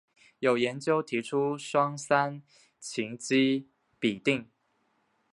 [0.39, 2.41] 有研究提出双三
[2.81, 3.69] 嗪基
[4.01, 4.45] 吡啶。